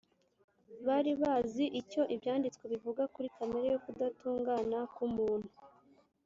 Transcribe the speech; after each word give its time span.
Bari 0.85 1.11
bazi 1.21 1.65
icyo 1.81 2.01
Ibyanditswe 2.13 2.63
bivuga 2.73 3.03
kuri 3.13 3.27
kamere 3.37 3.67
yo 3.73 3.79
kudatungana 3.85 4.77
k 4.93 4.97
umuntu 5.07 5.49